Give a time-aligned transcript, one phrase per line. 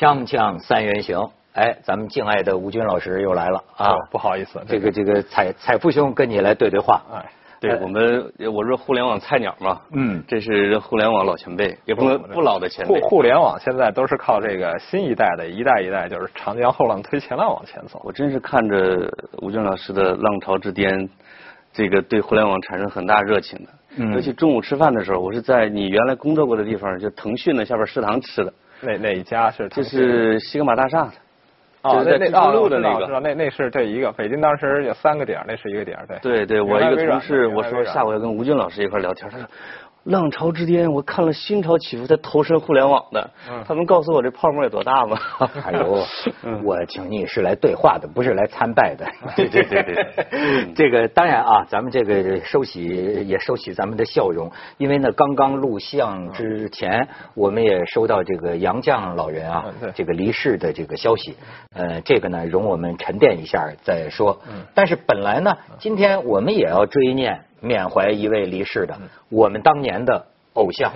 [0.00, 3.94] 锵锵三人行，哎，咱们敬爱的吴军老师又来了啊！
[4.10, 7.02] 不好意思，这个这个彩彩富兄跟你来对对话。
[7.12, 7.30] 哎，
[7.60, 12.98] 对我们，我是互联网菜鸟嘛，嗯，这是互联网老前辈，也不能不老的前辈。
[12.98, 18.00] 互互联网现在都是靠这个新一代的一代一代，就是长江后浪推前浪往前走。
[18.02, 19.06] 我真是看着
[19.42, 20.98] 吴军老师的《浪潮之巅》，
[21.74, 23.70] 这个对互联网产生很大热情的。
[23.98, 24.14] 嗯。
[24.14, 28.50] 尤其中午吃饭的时候，我是在你原来工作过的地方，就腾讯的下边食堂吃的。
[28.86, 29.68] 哪哪一家是？
[29.68, 31.12] 这是西格玛大厦的。
[31.82, 34.12] 哦，那那道路的那个，那那是这一个。
[34.12, 36.18] 北京当时有三个点，那是一个点，对。
[36.20, 39.46] 对对，我一个同事，我说下午要跟吴军老师一块聊天，他说。
[40.04, 43.30] 浪潮之巅，我看了心潮起伏才投身互联网的。
[43.66, 45.16] 他们告诉我这泡沫有多大吗？
[45.62, 46.02] 还有，
[46.64, 49.06] 我请你是来对话的，不是来参拜的。
[49.36, 52.82] 对对对对，这个当然啊，咱们这个收起
[53.26, 61.36] 也收起咱们的笑容，因为呢，刚刚录像之前，我们也收到这个杨绛老人啊，这个离世的这个消息。
[61.74, 64.40] 呃，这个呢，容我们沉淀一下再说。
[64.74, 67.44] 但是本来呢，今天我们也要追念。
[67.60, 70.92] 缅怀一位离世的我们当年的偶像，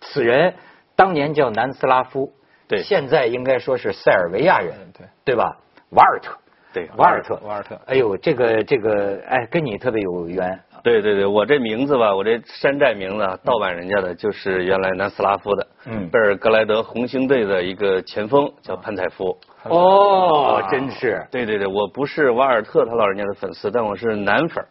[0.00, 0.54] 此人
[0.94, 2.32] 当年叫南斯拉夫，
[2.68, 5.56] 对，现在应该说是塞尔维亚人，对，对吧？
[5.90, 6.36] 瓦尔特，
[6.72, 10.58] 对，瓦尔特，瓦尔特，哎呦，这个这个，哎，跟你特别有缘。
[10.82, 19.36] 对对对，我这名字吧，我这山寨名字盗版人家的，就是原来南斯拉夫的，嗯，贝尔格莱德红星队的一个前锋叫潘采夫。
[19.64, 21.26] 哦，真是。
[21.30, 24.64] 对对对，我不是瓦尔特他老人家的粉丝，但我是男粉。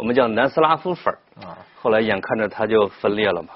[0.00, 3.50] 我们叫南斯拉夫粉啊，后来眼看着他就分裂了嘛，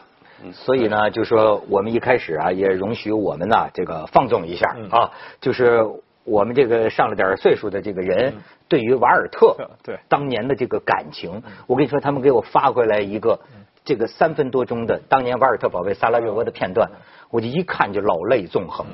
[0.53, 5.81] 所以呢，就说我们一开始啊，也容许我们呢这个放纵一下啊，就是
[6.22, 8.34] 我们这个上了点岁数的这个人，
[8.69, 9.98] 对于瓦尔特 对。
[10.06, 13.41] 当年的这个感情，我跟你说，他们给我发回来一个
[13.83, 16.91] 这个三分多钟的当年瓦尔特保卫萨拉热窝的片段，
[17.31, 18.84] 我就一看就老泪纵横。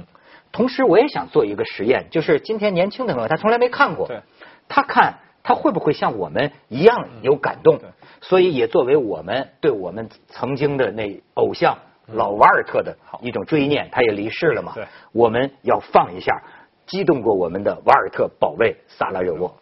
[0.53, 4.09] 同时，我也想做一个实验，就是今天年轻的朋友他从来没看过，
[4.69, 5.15] 他看。
[5.43, 7.79] 他会不会像我们一样有感动？
[8.21, 14.75] 所以也作为我们对我们曾经的那偶像老瓦尔特的一种追念，他也离世了嘛。
[15.13, 16.43] 我们要放一下
[16.87, 19.55] 激动过我们的瓦尔特保卫萨拉热窝。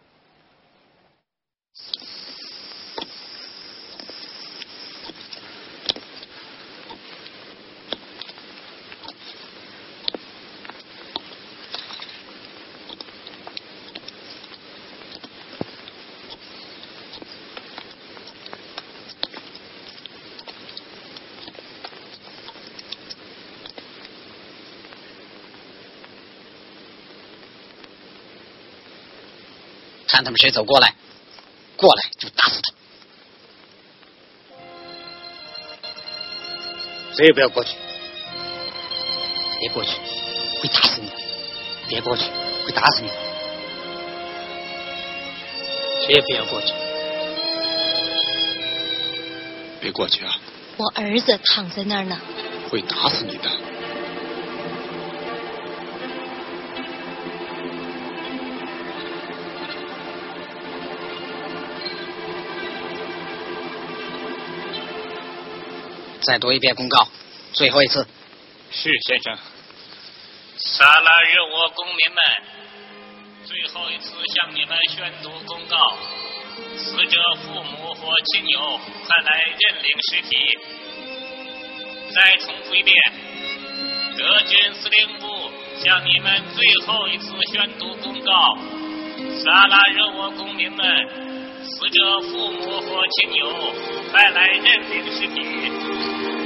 [30.19, 30.93] 看他们谁走过来，
[31.77, 32.73] 过来就打死他。
[37.15, 37.77] 谁也不要过去，
[39.61, 39.91] 别过去，
[40.61, 41.15] 会打死你的。
[41.87, 42.25] 别过去，
[42.65, 43.13] 会打死你的。
[46.05, 46.73] 谁也不要过去，
[49.79, 50.37] 别过去啊！
[50.75, 52.19] 我儿子躺在那儿呢。
[52.69, 53.49] 会打死你的。
[66.21, 67.07] 再读一遍公告，
[67.53, 68.05] 最后一次。
[68.71, 69.37] 是先生。
[70.57, 72.23] 萨拉热窝公民们，
[73.45, 75.97] 最后一次向你们宣读公告：
[76.77, 80.57] 死者父母或亲友快来认领尸体。
[82.11, 82.95] 再重复一遍，
[84.17, 85.49] 德军司令部
[85.81, 88.57] 向你们最后一次宣读公告：
[89.41, 91.28] 萨拉热窝公民们，
[91.69, 93.45] 死者父母或亲友
[94.11, 96.38] 带来认领尸体。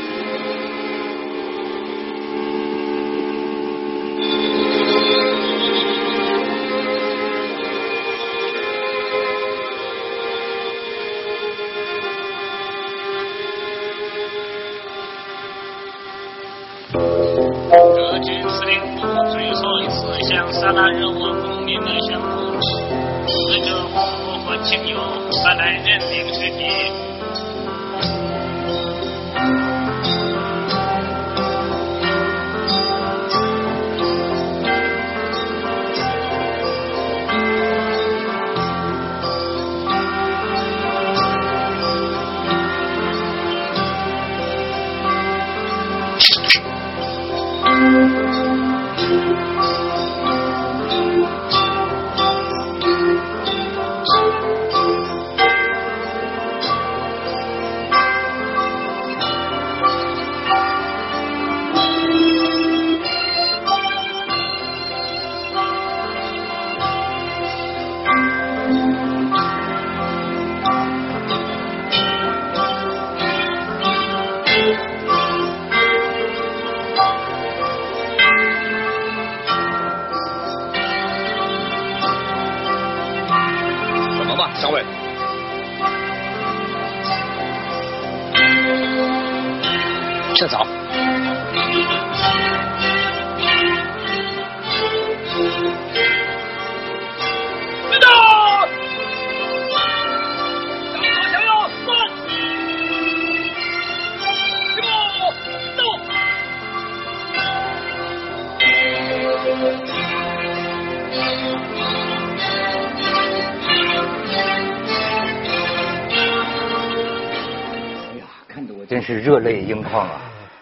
[119.04, 120.22] 是热泪盈眶啊！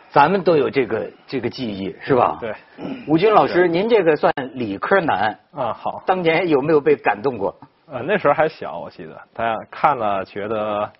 [0.10, 2.38] 咱们都有这个这个记忆是吧？
[2.42, 2.54] 对。
[3.08, 6.04] 吴军老师，您这个算理科男，啊，好。
[6.06, 7.56] 当年有没有被感动过？
[7.90, 10.92] 呃，那时候还小，我记得，但看了觉得，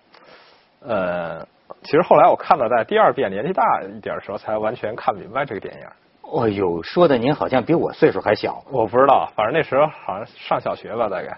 [0.80, 1.46] 呃，
[1.82, 5.86] 其实后来我看了在第二遍年纪大一点的时候，才完全看明白这个电影。
[6.22, 8.64] 哦呦，说的您好像比我岁数还小。
[8.70, 11.36] 我不知道，反正那时候好像上小学吧，大概。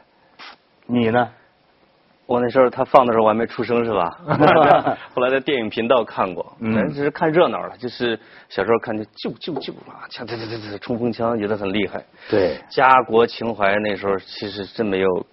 [0.87, 1.29] 你呢？
[2.27, 4.19] 我那时候他放的时候我还没出生是吧？
[5.15, 8.19] 后来在电影频道看过，嗯咱只是看热闹了，就是
[8.49, 12.03] 小时候看就救救救啊，枪这这这这冲锋枪觉得很厉害。
[12.31, 15.27] 对，家国情怀那时候其实真没有，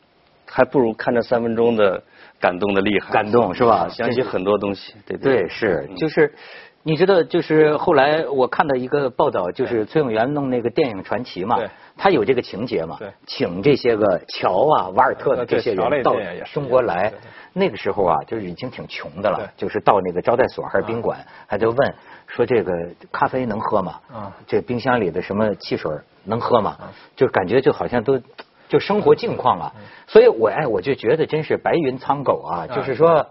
[0.46, 2.02] 还不如看这三分钟的
[2.40, 3.10] 感动的厉害。
[3.12, 3.88] 感动是吧？
[3.88, 6.34] 想起很多东西，对对对是，就是
[6.84, 11.58] 你知道，就是后来我看到一个报道，就是崔永元弄那个电影传奇嘛，
[11.98, 12.98] 他有这个情节嘛，
[13.28, 16.16] 请这些个乔啊、瓦尔特的这些人到
[16.54, 17.14] 中国来
[17.54, 21.94] 那个时候啊，就是已经挺穷的了，就是到那个招待所还是宾馆，还就问
[22.28, 22.72] 说这个
[23.12, 24.00] 咖啡能喝吗？
[24.14, 25.92] 嗯这冰箱里的什么汽水
[26.24, 26.78] 能喝吗？
[27.16, 28.20] 就感觉就好像都
[28.68, 29.74] 就生活境况啊，
[30.08, 33.28] 所以我哎我就觉得真是白云苍狗啊，就是说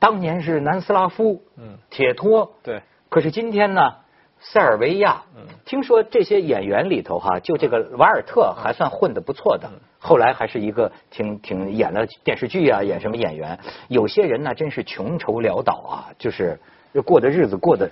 [0.00, 1.78] 当年是南斯拉夫，嗯。
[1.90, 3.94] 铁托，对，可是今天呢，
[4.40, 5.42] 塞尔维亚，嗯。
[5.64, 9.60] 听说这些演员里头哈，就这个瓦尔特还算混得不错嗯。
[9.60, 13.58] 的，后来还是一个挺挺演了电视剧啊，演什么演员。
[13.88, 16.58] 有些人呢，真是穷愁潦倒啊，就是
[17.04, 17.90] 过的日子过得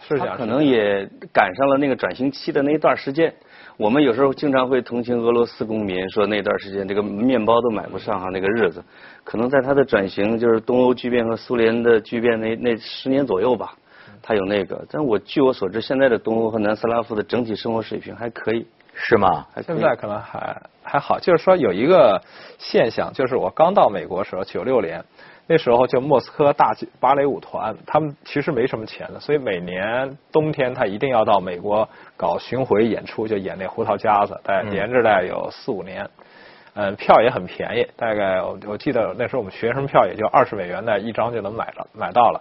[0.00, 0.18] 是。
[0.18, 3.34] 他可能也赶上了那个转型期的那一段时间。
[3.80, 8.84] 我们有时候经常会同情俄罗斯公民，说那段时间这个面包都买不上哈，那个日子，
[9.24, 13.72] 可能在他的转型，就是东欧巨变和苏联的巨变那那十年左右吧，
[14.20, 14.84] 他有那个。
[14.90, 19.46] 但我据我所知，现在的东欧和南斯拉夫的整体生活水平还可以，是吗？
[19.66, 22.22] 现在可能还还好，就是说有一个
[22.58, 25.02] 现象，就是我刚到美国时候，九六年
[25.52, 36.08] 那时候就莫斯科大芭蕾舞团，他们其实没什么钱的，所以每年冬天他一定要到美国搞巡回演出，就演那胡桃夹子，大概连着大概有四五年。
[36.74, 42.40] 嗯，票也很便宜，大概我我记得那时候我们学生票也就二十美元的一张就能买了买到了。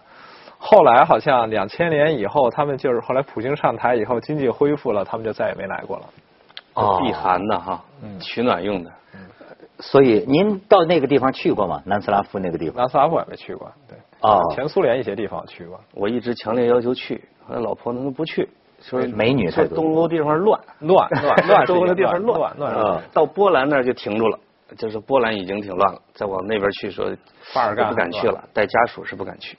[0.59, 6.05] 后来好像两千年以后，他们就是后来普京上台以后，经济恢复了，他们就再也没来过了。
[6.75, 7.83] 哦避寒的哈，
[8.19, 8.91] 取暖用的。
[9.79, 11.81] 所以您到那个地方去过吗？
[11.85, 12.77] 南斯拉夫那个地方？
[12.77, 13.97] 南斯拉夫也没去过，对。
[14.21, 15.79] 哦前苏联一些地方去过。
[15.93, 18.49] 我一直强烈要求去，后来老婆能不去，
[18.81, 24.37] 说美女太多说东欧地方乱，乱乱乱东欧的地方乱乱乱啊到波兰那儿就停住了，
[24.77, 27.09] 就是波兰已经挺乱了，再往那边去说，
[27.53, 29.57] 巴尔干不敢去了，带家属是不敢去，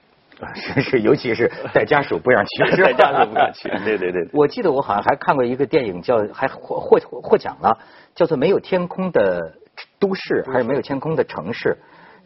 [0.54, 4.28] 是是，尤其是带家属不让去， 带家属不敢去， 对对对。
[4.34, 7.78] 我记得我好像还看过一个电影叫，还获获获奖了，
[8.14, 9.54] 叫做《没有天空的
[10.00, 11.78] 都市》还是《没有天空的城市》，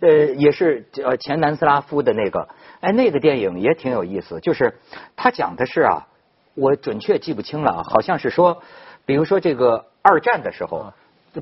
[0.07, 2.49] 呃，也是呃前南斯拉夫的那个，
[2.81, 4.79] 哎，那个电影也挺有意思，就是
[5.17, 6.07] 他讲的是啊，
[6.55, 8.63] 我准确记不清了啊，好像是说，
[9.05, 10.93] 比如说这个二战的时候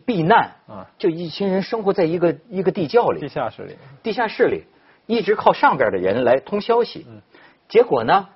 [0.07, 3.77] 避难啊，就一群人生活在一个一个地窖里，地下室里。
[4.03, 4.65] 地下室里，
[5.07, 7.07] 一直靠上边的人来通消息。
[7.09, 7.21] 嗯。
[7.69, 8.29] 结果呢，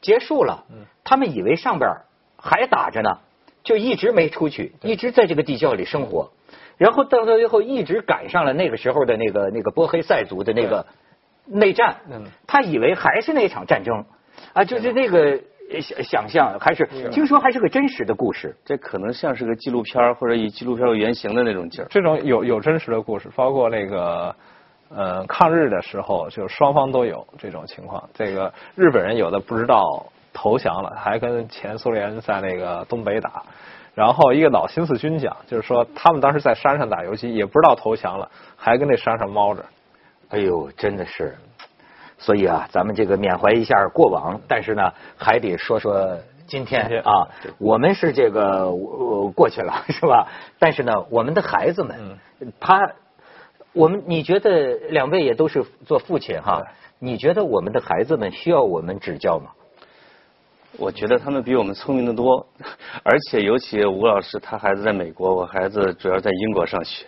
[0.00, 1.90] 结束了嗯，他们以为上边
[2.36, 3.18] 还打着呢，
[3.62, 6.30] 就一直没出去，一直在这个地窖里生活。
[6.76, 10.86] 然后到最后一直赶上了那个时候的那个那个波黑塞族的那个
[11.46, 14.04] 内战嗯，他以为还是那场战争
[14.52, 15.40] 啊，就是那个
[16.02, 18.54] 想象还是听说还是个真实的故事。
[18.64, 21.86] 这可能像是个纪录片或者以纪录片为原型的那种劲儿。
[21.90, 24.34] 这种有有真实的故事，包括那个
[24.88, 28.08] 呃抗日的时候，就双方都有这种情况。
[28.12, 33.42] 这个日本人有的不知道投降了，还跟前苏联在那个东北打。
[33.94, 39.64] 然后一个老新四军讲，就是说他们当时在山上打游击，也不知道投降了，还跟那山上猫着。
[40.30, 41.36] 哎呦，真的是，
[42.18, 47.28] 所以啊，咱们这个缅怀一下过往，但是呢，还得说说今天啊。
[47.58, 50.26] 我们是这个、呃过去了， 是吧？
[50.58, 52.18] 但是呢，我们的孩子们，
[52.58, 52.92] 他，
[53.72, 56.64] 我们你觉得两位也都是做父亲哈？
[56.98, 59.50] 你觉得我们的孩子们需要我们指教吗？
[60.76, 62.46] 我觉得他们比我们聪明的多，
[63.04, 67.06] 而且尤其吴老师他孩子在美国，我孩子主要在英国上学，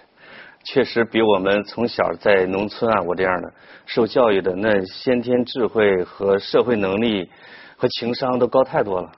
[0.65, 3.53] 确实比我们从小在农村啊我这样的
[3.85, 7.29] 受教育的那先天智慧和社会能力
[7.77, 9.11] 和情商都高太多了。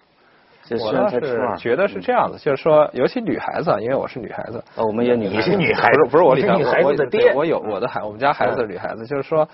[0.68, 9.48] 这我是觉得是这样的，就是说，尤其女孩子，啊，因为我是女孩子，哦，我们也女孩你是女孩子，不是不是我女女孩子的爹，我有我的孩，我们家孩子是女孩子，就是说，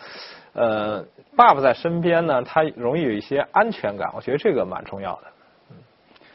[0.55, 1.05] 呃，
[1.37, 5.23] 爸爸在身边呢，他容易有一些安全感，我觉得这个蛮重要的。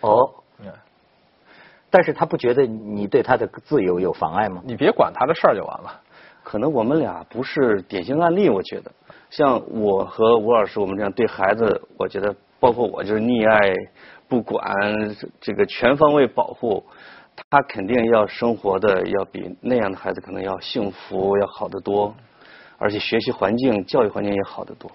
[0.02, 0.72] 哦，嗯，
[1.90, 4.62] 但是他不觉得你对他的自由有妨碍吗？
[4.64, 6.00] 你别管他的事儿就完了。
[6.42, 8.90] 可能我们俩不是典型案例，我觉得，
[9.30, 13.72] 像我和吴老师，我们这样对孩子，我觉得包括我就是溺爱、
[14.30, 14.62] 不管
[15.42, 16.86] 这个全方位保护，
[17.50, 22.14] 他肯定要生活的要比那样的孩子可能要幸福要好得多，
[22.78, 24.92] 而且学习环境、教育环境也好得多。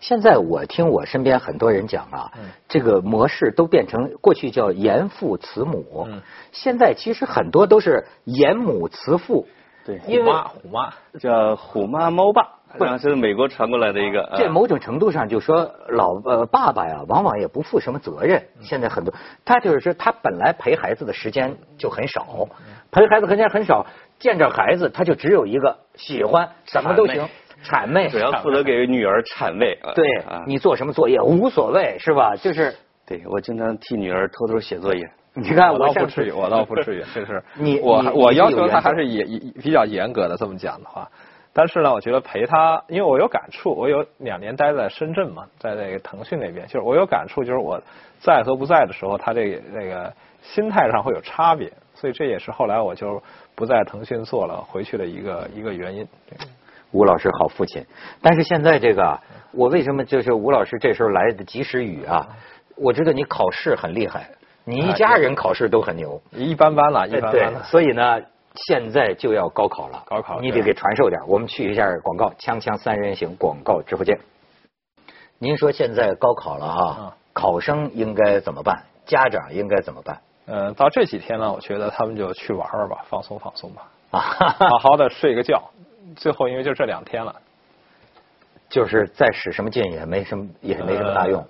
[0.00, 2.32] 现在我听我身边很多人讲啊，
[2.68, 6.20] 这个模式都变成过去叫严父慈母，嗯
[6.52, 9.46] 现在其实很多都是严母慈父。
[9.86, 14.28] 对，虎妈，虎妈，叫虎妈猫爸，不然后这是美国传过来的一个。
[14.36, 18.42] 这啊某种程度上就说老呃爸爸呀，往往也不负什么责任。
[18.60, 19.12] 现在很多
[19.44, 22.48] 他就是说他本来陪孩子的时间就很少，
[22.90, 23.86] 陪孩子时间很少，
[24.18, 27.28] 见着孩子他就只有一个喜欢，什么都行，
[27.64, 28.08] 谄媚。
[28.08, 29.72] 主要负责给女儿谄媚。
[29.82, 32.34] 啊对啊，你做什么作业无所谓是吧？
[32.36, 32.74] 就是
[33.06, 35.10] 对我经常替女儿偷偷写作业。
[35.36, 41.10] 你看我倒不至于，我倒不至于，就是你我我要求他还是也也比较严格的这么讲的话，
[41.54, 47.80] 但是呢，我觉得陪他，因为我有感触，我有两年待在深圳嘛，在那个腾讯那边，就是我有感触，就是我
[48.20, 53.22] 在和不在的时候，他这个那个心态上会有差别，所以这也是后来我就
[53.54, 56.06] 不在腾讯做了，回去的一个一个原因。
[56.92, 57.84] 吴老师好父亲，
[58.22, 59.20] 但是现在这个啊，
[59.52, 62.28] 我为什么就是吴老师这时候来的及时雨啊？
[62.76, 64.30] 我知道你考试很厉害，
[64.64, 67.62] 你一家人考试都很牛，一般般了，一般般，了。
[67.64, 68.20] 所以呢，
[68.54, 71.20] 现在就要高考了，高考对你得给传授点。
[71.26, 74.18] 我们去一下广告，锵锵三人行广告直播间。
[75.38, 78.84] 您说现在高考了啊嗯，考生应该怎么办？
[79.06, 80.20] 家长应该怎么办？
[80.46, 84.20] 嗯、到这几天呢，我觉得他们就去玩玩吧，放松放松吧，啊，
[84.70, 85.70] 好好的睡个觉。
[86.16, 87.34] 最后因为就这两天了，
[88.68, 91.40] 就是再使什么劲也没什么，也没什么大用。
[91.42, 91.48] 呃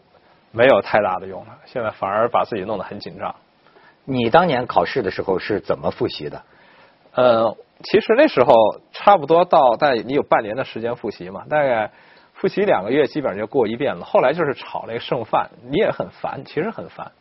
[0.57, 1.59] 没有太大的用了。
[1.67, 3.35] 现在反而把自己弄得很紧张。
[4.05, 6.41] 你当年考试的时候是怎么复习的？
[7.15, 8.53] 呃，其实那时候
[8.93, 11.91] 差不多到大概你有半年的时间复习嘛，大概
[12.33, 14.05] 复习两个月基本上就过一遍了。
[14.05, 17.13] 后来就是炒那个剩饭，你也很烦，其实很烦。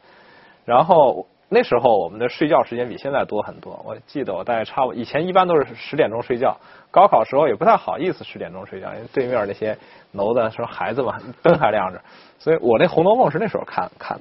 [0.66, 3.80] 然后那时候我们的睡觉时间比现在多很多。
[3.86, 6.58] 我记得我大概差不以前一般都是十点钟睡觉，
[6.90, 9.78] 高考时候也不太好意思十点钟睡觉，因为对面那些
[10.14, 12.02] 楼的说孩子嘛灯还亮着，
[12.40, 14.20] 所以我那《红楼梦》是那时候看看。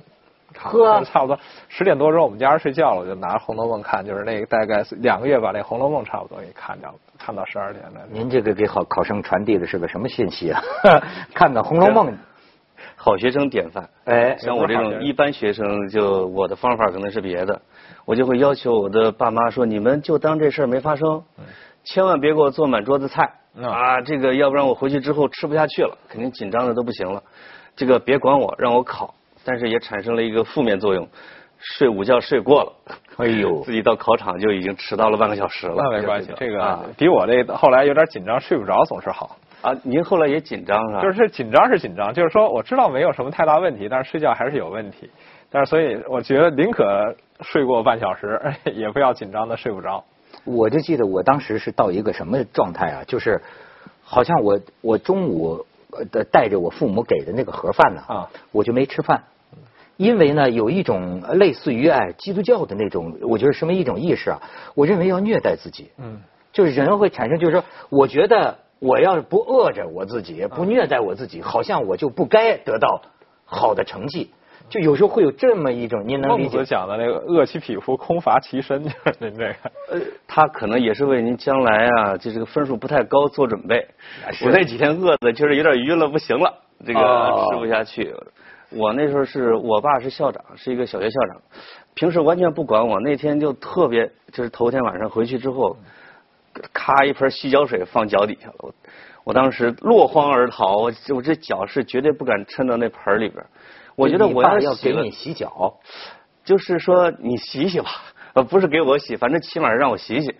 [0.71, 1.39] 呵差不多
[1.69, 8.01] 十点多钟，我们家人睡觉了，我就拿着《红楼梦》看，就是那个大概两个月把那《红楼梦》差不多给看掉了，看到十二点了。
[8.11, 10.63] 您这个给好考生传递的是个什么信息啊？
[11.35, 12.13] 看看《红楼梦》，
[12.97, 13.89] 好学生典范。
[14.05, 17.61] 哎，像我这种一般学生，就我的方法可能是别的，
[18.05, 21.23] 我就会要求我的爸妈说：你们就当这事儿没发生，
[21.85, 24.01] 千万别给我做满桌子菜嗯啊！
[24.01, 27.23] 这个要不然我回去之后吃不下去了，肯定紧张的都不行了。
[27.77, 29.15] 这个别管我，让我考，
[29.45, 31.09] 但是也产生了一个负面作用，
[31.59, 32.73] 睡午觉睡过了，
[33.19, 35.75] 哎呦 自己到考场就已经迟到了半个小时了。
[35.77, 39.37] 那没关系，这个啊比我这后来有点紧张睡不着总是好。
[39.63, 41.03] 啊，您后来也紧张是吧？
[41.03, 45.09] 就是紧张是紧张，就是说我知道没有什么太大问题，但是睡觉还是有问题。
[45.51, 48.41] 但是所以我觉得宁可睡过半小时，
[48.75, 50.03] 也不要紧张的睡不着。
[50.45, 53.05] 我就记得我当时是到一个什么状态啊？
[53.07, 53.41] 就是
[54.03, 59.23] 好像我我中午呃的带着我父母给的那个盒饭呢，啊我就没吃饭，
[59.97, 64.41] 因为呢有一种类似于哎基督教的那种，我觉得什么一种意识啊，
[64.75, 66.21] 我认为要虐待自己，嗯，
[66.53, 73.03] 就是人会产生，就是说，我觉得我要是不饿着我自己，不虐待我自己，好像我就不该得到
[73.45, 74.31] 好的成绩。
[74.69, 76.71] 就有时候会有这么一种，您能理解孟子？
[76.71, 79.55] 讲的那个饿其匹夫，空乏其身，就是您这个。
[79.91, 83.87] 呃，他可能也是为您将来啊，就这个分数不太高做准备。
[84.47, 86.55] 我那几天饿的，就是有点晕了，不行了，
[86.87, 88.15] 这个哦吃不下去。
[88.75, 91.43] 我那时候是我爸是校长，是一个小学校长，
[91.95, 93.01] 平时完全不管我。
[93.01, 95.77] 那天就特别，就是头天晚上回去之后，
[96.73, 98.55] 咔一盆洗脚水放脚底下了。
[98.59, 98.75] 我
[99.25, 103.45] 我当时落荒而逃，我我这脚是绝对不敢抻到那盆里边。
[103.95, 105.75] 我觉得我要给你洗脚，
[106.45, 107.91] 就是说你洗洗吧，
[108.35, 110.35] 呃，不是给我洗，反正起码让我洗洗。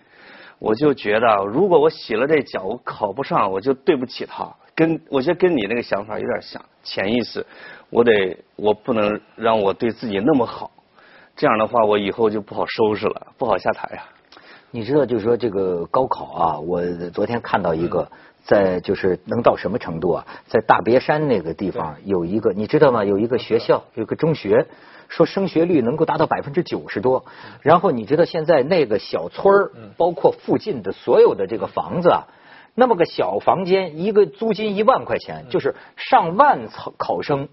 [0.59, 4.55] 我就觉得，如果我洗了这脚，我考不上，我就对不起他。
[4.75, 7.45] 跟我觉得跟你那个想法有点像，潜意识，
[7.89, 10.71] 我得我不能让我对自己那么好，
[11.35, 14.03] 这样的话我以后就不好收拾了，不好下台呀、
[14.71, 16.81] 你知道，就是说这个高考啊，我
[17.13, 18.09] 昨天看到一个
[18.43, 20.25] 在就是能到什么程度啊？
[20.47, 23.03] 在大别山那个地方有一个，你知道吗？
[23.03, 24.65] 有一个学校，有个中学，
[25.07, 27.23] 说升学率能够达到百分之九十多。
[27.61, 32.27] 然后你知道现在那个小村儿，包括附近的所有的这个房子啊，
[32.75, 37.47] 那么个小房间，一个租金一万块钱，就是上万考考生，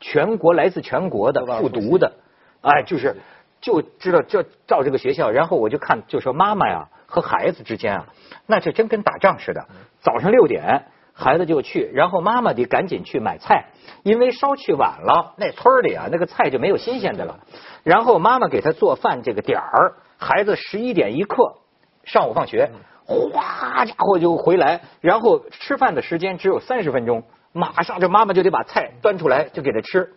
[0.00, 2.14] 全国来自全国的复读的，
[2.62, 3.16] 哎，就是
[3.60, 8.06] 就知道就照这个学校，然后我就看，就说妈妈呀和孩子之间啊，
[8.46, 9.66] 那这真跟打仗似的。
[10.00, 13.66] 早上六点，孩子就去，然后妈妈得赶紧去买菜，
[14.02, 17.40] 因为稍去晚了，那村里啊那个菜就没有新鲜的了。
[17.84, 21.58] 然后妈妈给他做饭这个点儿，孩子十一点一刻
[22.04, 22.70] 上午放学，
[23.06, 30.08] 哗家伙就回来，然后吃饭的时间只有三十分钟，马上这妈妈就得把菜端出来就给他吃。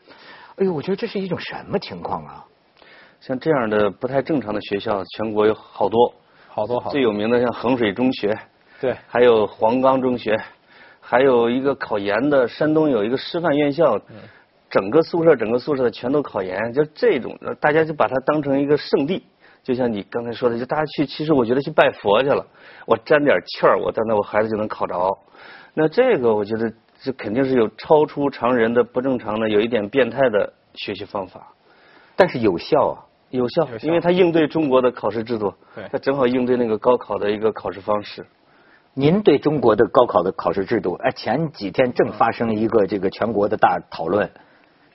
[0.57, 2.45] 哎呦，我觉得这是一种什么情况啊？
[3.19, 6.13] 像这样的不太正常的学校，全国有好多，
[6.47, 8.37] 好多好多最有名的像衡水中学，
[8.79, 10.39] 对，还有黄冈中学，
[11.01, 13.99] 还有一个考研的山东有一个师范院校，
[14.69, 19.25] 整个宿舍整个宿舍全都考研，就这种大家就把它当成一个圣地，
[19.65, 22.45] 就像你刚才说的，就大家去，其实我觉得去拜佛去了，
[22.85, 25.17] 我沾点气儿，我在那我孩子就能考着，
[25.73, 31.51] 那这个我觉得这肯定是有超出常人的不正常的，有一点变态的学习方法。
[32.15, 33.01] 但是有效啊。
[33.31, 38.25] 有效因为他应对中国的考试制度，对它正好应对那个高考的一个考试方式。
[38.93, 44.29] 您对中国的高考的考试制度，哎，前几天正发生一个这个全国的大讨论。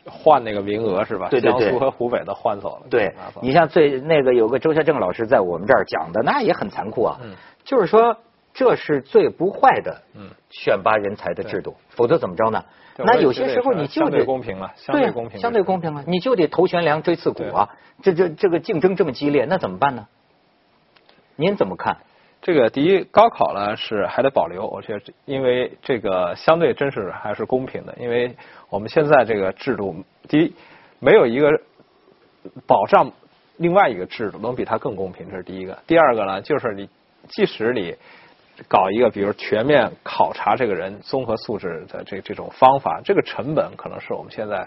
[0.07, 1.29] 换那个名额是吧？
[1.31, 2.87] 对对对江苏和湖北的换走了。
[2.89, 7.19] 对你像最那个有个周孝正老师在我们这儿讲的，那也很残酷啊。
[7.23, 8.17] 嗯就是说
[8.55, 12.65] 这是最不坏的嗯选拔人才的制度，否则怎么着呢？
[12.97, 17.71] 那有些时候你就得对公平了相对公平相对公平了，你就得头悬梁锥刺股啊！
[18.03, 20.07] 这这这个竞争这么激烈，那怎么办呢？
[21.37, 21.99] 您怎么看？
[22.43, 28.35] 这个第一，高考呢是还得保留，我觉得，因为这个相对真是还是公平的，因为
[28.71, 30.55] 我们现在这个制度，第一
[30.99, 31.61] 没有一个
[32.67, 33.13] 保障
[33.59, 35.79] 另外一个制度能比它更公平，这是第一个。
[35.87, 36.89] 第二个呢，就是你
[37.29, 37.95] 即使你
[38.69, 44.67] 搞一个比如全面考察这个人综合素质的这这种方法，这个成本可能是我们现在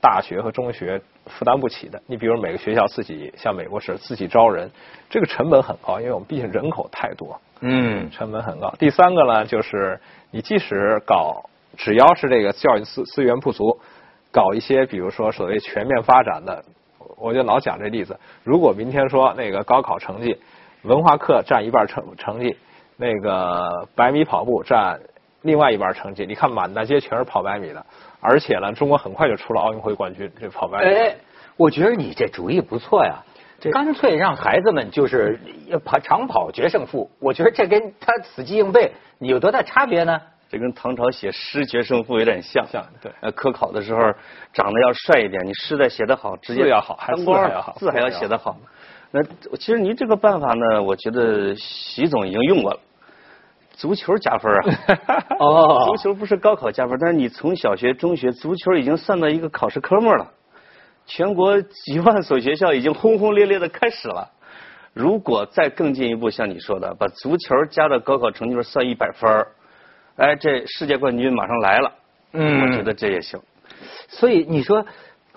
[0.00, 2.00] 大学和中学负担不起的。
[2.06, 4.70] 你比如每个学校自己像美国是自己招人，
[5.10, 8.72] 这个成本很高，因为我们毕竟人口太多，嗯成本很高。
[8.78, 13.80] 第三个呢，就是你即使搞，只要是这个教育资资源不足，
[14.30, 16.64] 搞一些比如说所谓全面发展的，
[17.16, 18.18] 我就老讲这例子。
[18.44, 20.38] 如果明天说那个高考成绩，
[20.82, 22.56] 文化课占一半成成绩，
[22.96, 25.00] 那个百米跑步占
[25.42, 27.84] 另外一半成绩，你看满大街全是跑百米的，
[28.20, 30.94] 而且呢，中国很快就出了奥运会冠军，这跑百米。
[30.94, 31.16] 哎，
[31.56, 33.22] 我觉得你这主意不错呀。
[33.72, 35.40] 干脆让孩子们就是
[35.84, 40.20] 跑长跑决胜负，我觉得这跟他死记硬背有多大差别呢？
[40.48, 42.64] 这跟唐朝写诗决胜负有点像。
[42.68, 44.00] 像对呃，科考的时候
[44.52, 48.56] 长得要帅一点，你诗再写得好，直接字要好还字还要好字还要写得好。
[49.10, 49.22] 那
[49.56, 52.80] 其实您这个办法呢，我觉得习总已经用过了。
[53.78, 55.24] 足球加分啊！
[55.38, 60.32] 哦足球不是高考加分，但是你从小学、中学，足球已经算到一个考试科目了。
[61.06, 64.28] 全国几万所学校已经轰轰烈烈的开始了。
[64.94, 69.46] 如果再更进一步，像你说的，把足球加到高考成绩上算一百分儿，
[70.16, 71.92] 哎，这世界冠军马上来了。
[72.32, 73.40] 嗯我觉得这也行。
[74.08, 74.84] 所以你说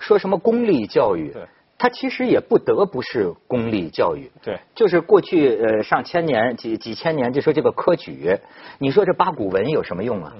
[0.00, 1.42] 说什么公立教育对，
[1.82, 4.30] 它其实也不得不是公立教育。
[4.40, 8.38] 对就是过去呃上千年几几千年，就说这个科举，
[8.78, 10.32] 你说这八股文有什么用啊？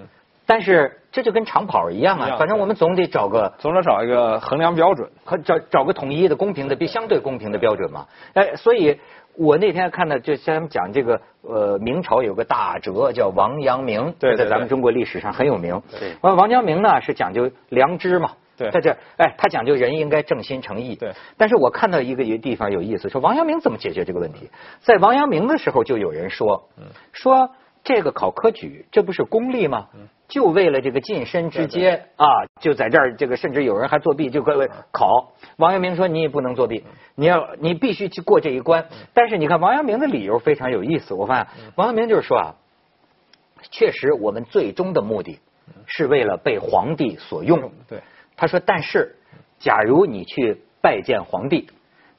[0.46, 5.10] 但是这就跟长跑一样啊，反正我们总得找个总得找一个衡量标准。
[5.24, 8.06] 和找找个统一的、公平的、比相对公平的标准嘛。
[8.34, 9.00] 哎，所以
[9.34, 15.82] 我那天看到，就像他们讲这个，呃，明朝有个大哲叫王阳明，对对在咱们中国历史上很有名。
[15.90, 18.30] 对完王阳明呢是讲究良知嘛。
[18.56, 20.94] 对他这哎，他讲究人应该正心诚意。
[20.94, 21.12] 对。
[21.36, 24.50] 但是我看到一个一个地方有意思，说王阳明怎么解决这个问题？
[24.80, 26.68] 在王阳明的时候就有人说，
[27.12, 27.50] 说
[27.82, 29.88] 这个考科举，这不是功利吗？
[30.28, 32.26] 就为了这个晋升之阶啊，
[32.58, 35.34] 就在这儿，这个甚至有人还作弊，就各位考。
[35.58, 36.84] 王阳明说你也不能作弊，
[37.14, 38.86] 你要你必须去过这一关。
[39.12, 42.54] 但是你看王阳明的理由非常有意思，我发现王阳明就是说啊，
[43.70, 45.38] 确实我们最终的目的
[45.86, 47.70] 是为了被皇帝所用。
[47.86, 48.00] 对，
[48.42, 49.14] 他说，但是
[49.60, 51.70] 假如你去拜见皇帝，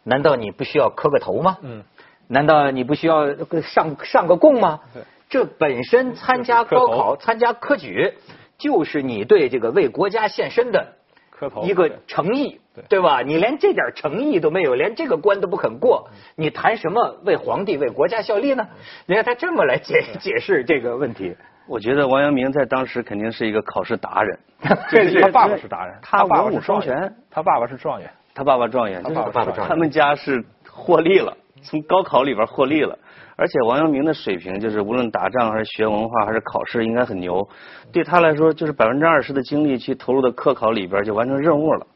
[0.05, 1.57] 难道你不需要磕个头吗？
[1.61, 1.83] 嗯，
[2.29, 3.27] 难道你不需要
[3.61, 4.79] 上上个供吗？
[5.27, 8.13] 这本身参加高考、参加科举，
[8.57, 10.93] 就是你对这个为国家献身的
[11.29, 13.21] 磕头一个诚意，对对吧？
[13.21, 18.69] 你连这点诚意都没有，连这个关都不肯过，嗯你谈什么为皇帝、为国家效力呢？
[19.07, 21.35] 你看他这么来解解释这个问题。
[21.67, 28.09] 我觉得王阳明在当时肯定是一个考试达人， 他爸爸是达人，他他爸爸文武双全，他爸爸是状元。
[28.35, 32.97] 他爸爸状元，他爸爸状元他们家是获利了，从高考里边获利了。
[33.35, 37.47] 而且王阳明的水平，就是无论打仗还是学文化还是考试，应该很牛。
[37.91, 41.87] 对他来说，就是百分之二十的精力去投入到科考里边，就完成任务了。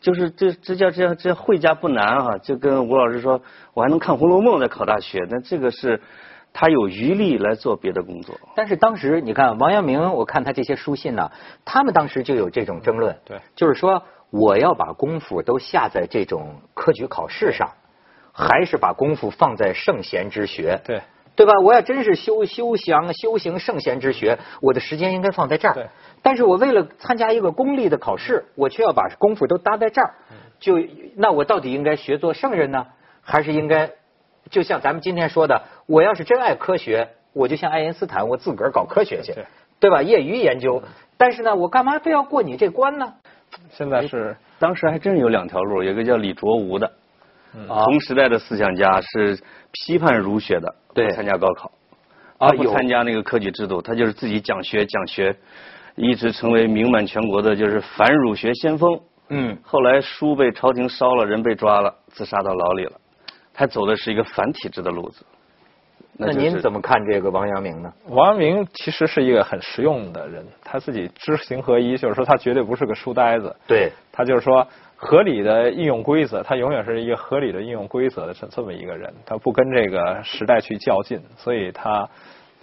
[0.00, 2.38] 就是这这叫这叫这会家不难啊！
[2.38, 3.38] 就跟吴老师说，
[3.74, 6.00] 我还能看《红楼梦》在考大学，那这个是
[6.52, 8.34] 他有余力来做别的工作。
[8.54, 11.30] 但是当时你看王阳明，我看他这些书信呢、
[11.64, 17.70] 他们当时就有这种争论，对就是说我要把功夫都下在这种科举考试上，
[18.32, 20.80] 还是把功夫放在圣贤之学？
[20.84, 21.02] 对，
[21.36, 21.52] 对吧？
[21.62, 25.74] 我要真是修修行修行圣贤之学，我的时间应该放在这儿。
[25.74, 25.86] 对
[26.22, 30.14] 但是我为了参加一个功利的考试，我却要把功夫都搭在这儿，
[30.58, 30.74] 就
[31.16, 32.86] 那我到底应该学做圣人呢，
[33.22, 33.90] 还是应该
[34.50, 39.46] 就像咱们今天说的，我要是真爱科学，我就像爱因斯坦，我自个儿搞科学去对，
[39.78, 40.02] 对吧？
[40.02, 40.82] 业余研究。
[41.16, 43.14] 但是呢，我干嘛非要过你这关呢？
[43.70, 46.86] 现在是当时还真有两条路，有一个叫李卓吾的，
[47.68, 49.38] 啊同时代的思想家是
[49.72, 51.72] 批判儒学的，对不参加高考，
[52.38, 55.36] 啊他不参加那个科举制度，他就是自己讲学讲学，
[55.96, 59.00] 一直成为名满全国的就是反儒学先锋。
[59.28, 62.92] 嗯，后来书被朝廷烧了，人被抓了，自杀到牢里了。
[63.52, 65.24] 他走的是一个反体制的路子。
[66.22, 67.90] 那就是您怎么看这个王阳明呢？
[68.08, 82.06] 王阳明其实是一个很实用的人，他自己知行合一，就是说他绝对不是个书呆子，对，他就是说合理的应用规则，他永远是一个合理的应用规则的这这么一个人，他不跟这个时代去较劲，所以他，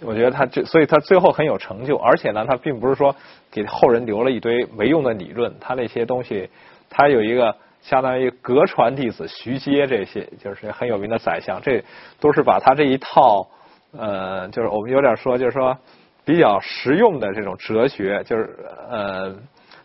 [0.02, 3.16] 我觉得他这，所以他最后很有成就，而且呢，他并不是说
[3.50, 6.48] 给后人留了一堆没用的理论，他那些东西，
[6.88, 7.56] 他有一个。
[7.88, 11.82] 相当于隔传弟子徐阶这些，就是很有名的宰相，这
[12.20, 13.48] 都是把他这一套，
[13.92, 15.74] 呃，就是我们有点说，就是说
[16.22, 18.58] 比较实用的这种哲学，就是
[18.90, 19.34] 呃，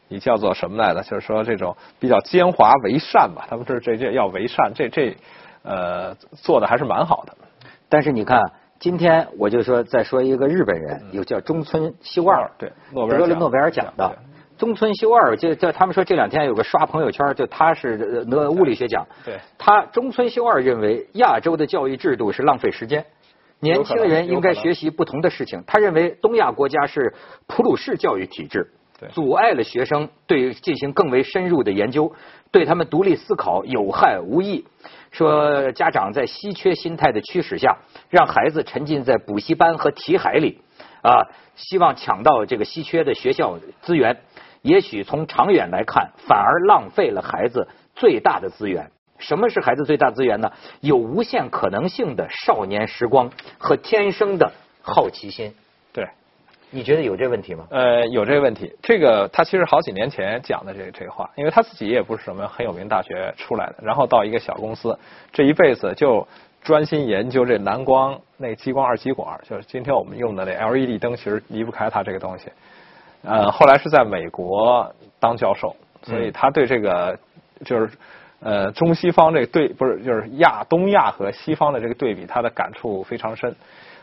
[0.09, 1.01] 你叫做什么来着？
[1.03, 5.15] 就是说这种比较奸猾为善吧，他们这这这要为善，这这
[5.63, 7.33] 呃做的还是蛮好的。
[7.87, 14.17] 但是你看，今天我就说再说一个日本人，有叫中村修二，对诺贝尔得了诺贝尔奖的。
[14.57, 19.05] 中村修二，就就他们说这两天有个刷朋友圈，就他是得物理学奖。
[19.25, 23.05] 对他中村修二认为亚洲的教育制度是浪费时间，
[23.59, 25.63] 年轻人应该学习不同的事情。
[25.65, 27.13] 他认为东亚国家是
[27.47, 32.13] 普鲁士教育体制，对阻碍了学生对进行更为深入的研究，
[32.51, 34.65] 对他们独立思考有害无益。
[35.11, 37.77] 说家长在稀缺心态的驱使下，
[38.09, 40.59] 让孩子沉浸在补习班和题海里，
[41.03, 44.17] 啊，希望抢到这个稀缺的学校资源。
[44.63, 48.89] 也许从长远来看，反而浪费了孩子最大的资源。
[49.19, 50.51] 什么是孩子最大资源呢？
[50.79, 55.53] 有无限可能性的少年时光和天生的好奇心。
[55.93, 56.07] 对，
[56.71, 57.67] 你觉得有这问题吗？
[57.69, 58.73] 呃，有这个问题。
[58.81, 64.97] 这个他其实好几年前讲的这这个话，因为他自己也不是什么很有名大学出来的，然后到一个小公司，
[65.31, 66.27] 这一辈子就
[66.61, 72.49] 专心研究这蓝光那激光二极管，就是今天我们用的那 LED 灯，其实离不开他这个东西。
[73.23, 77.17] 呃，后来是在美国当教授，所以他对这个
[77.65, 77.89] 就是
[78.41, 83.55] 呃中西方这个对不是就是亚东亚和西方的这个对比，他的感触非常深。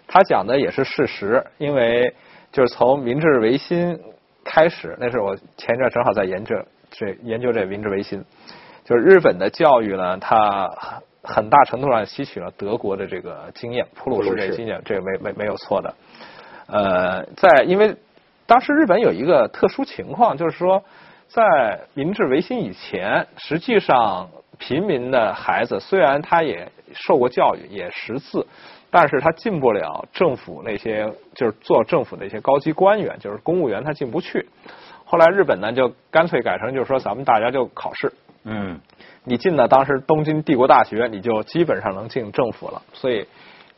[0.08, 2.14] 他讲的也是事实，因为
[2.50, 4.00] 就是从明治维新
[4.42, 6.56] 开始，那是我前一阵正好在研究
[6.90, 8.24] 这研究这明治维新，
[8.84, 10.68] 就是日本的教育呢，它
[11.22, 15.94] 很大程度上吸取了德国的这个经验，普鲁士这个经验，这个没没没有错的。
[16.66, 17.94] 呃，在因为
[18.50, 20.82] 当时日本有一个特殊情况，就是说，
[21.28, 28.44] 在明治维新以前，实际上平民的孩子虽然他也受过教育，也识字，
[28.90, 34.48] 但是他进不了政府那些，就是做政府的一些高级官员，就是公务员，他进不去。
[35.04, 38.80] 后来日本呢，就干脆改成就是说，咱们大家就考试，嗯，
[39.22, 43.28] 你进了当时东京帝国大学，你就基本上能进政府了，所以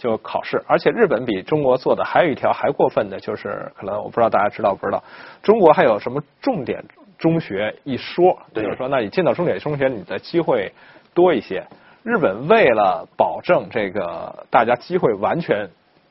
[0.02, 0.60] 就考试。
[0.66, 5.04] 而且日本比中国做的还有一条还过分的，就是可能我不知道大家知道不知道，
[5.44, 6.84] 中国还有什么重点
[7.16, 10.72] 中学一说，就是说，那你进到重点中学，你的机会
[11.14, 11.64] 多一些。
[12.02, 15.70] 日本为了保证这个大家机会完全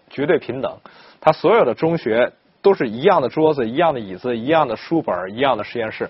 [0.10, 0.78] 绝对平等，
[1.20, 6.10] 它所有的中学都是一样的桌子、一样的椅子、一样的书本、一样的实验室，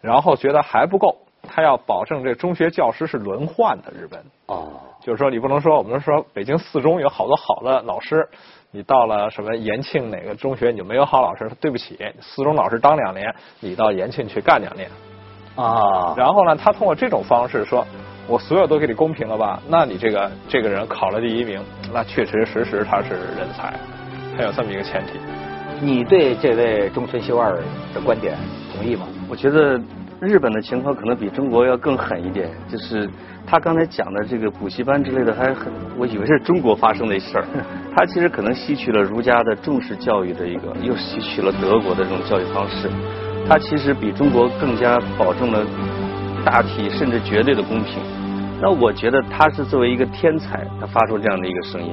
[0.00, 1.18] 然后觉得还不够，
[1.52, 3.90] 他要保证这中学教师是轮换的。
[3.90, 4.70] 日本哦，
[5.02, 8.28] 就是说，你不能说我们说北京四中有好多好的老师，
[8.70, 14.88] 你到了什么延庆哪个中学你就没有好老师，对不起，四中老师当两年，你到延庆去干两年。
[15.56, 17.84] 啊，然后呢，他通过这种方式说，
[18.28, 19.60] 我所有都给你公平了吧？
[19.68, 21.60] 那你这个这个人考了第一名，
[21.92, 23.74] 那确确实实他是人才，
[24.36, 25.18] 他有这么一个前提。
[25.82, 27.56] 你对这位中村修二
[27.92, 28.36] 的观点
[28.72, 29.08] 同意吗？
[29.28, 29.80] 我觉得
[30.20, 33.08] 日本的情况可能比中国要更狠一点，就是
[33.46, 37.44] 他刚才讲的这个补习班之类的，还很，我以为是中国发生的事儿，
[37.96, 42.90] 他其实可能吸取了儒家的重视教育的一个，又吸取了德国的这种教育方式，
[43.48, 45.64] 他其实比中国更加保证了
[46.44, 48.02] 大体甚至绝对的公平。
[48.60, 51.92] 那我觉得他是作为一个天才，他发出这样的一个声音。